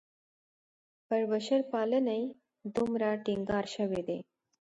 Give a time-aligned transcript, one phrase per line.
[1.07, 2.21] پر بشرپالنې
[2.75, 4.19] دومره ټینګار شوی دی.